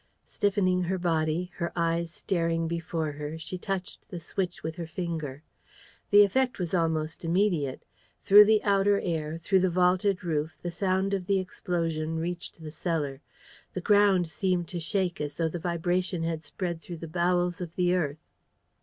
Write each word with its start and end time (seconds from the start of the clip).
Stiffening 0.25 0.85
her 0.85 0.97
body, 0.97 1.51
her 1.57 1.71
eyes 1.75 2.09
staring 2.09 2.67
before 2.67 3.11
her, 3.11 3.37
she 3.37 3.55
touched 3.59 4.09
the 4.09 4.19
switch 4.19 4.63
with 4.63 4.75
her 4.77 4.87
finger. 4.87 5.43
The 6.09 6.23
effect 6.23 6.57
was 6.57 6.73
almost 6.73 7.23
immediate. 7.23 7.85
Through 8.23 8.45
the 8.45 8.63
outer 8.63 8.99
air, 8.99 9.37
through 9.37 9.59
the 9.59 9.69
vaulted 9.69 10.23
roof, 10.23 10.57
the 10.63 10.71
sound 10.71 11.13
of 11.13 11.27
the 11.27 11.37
explosion 11.37 12.17
reached 12.17 12.63
the 12.63 12.71
cellar. 12.71 13.21
The 13.75 13.81
ground 13.81 14.25
seemed 14.25 14.67
to 14.69 14.79
shake, 14.79 15.21
as 15.21 15.35
though 15.35 15.49
the 15.49 15.59
vibration 15.59 16.23
had 16.23 16.43
spread 16.43 16.81
through 16.81 16.97
the 16.97 17.07
bowels 17.07 17.61
of 17.61 17.75
the 17.75 17.93
earth. 17.93 18.25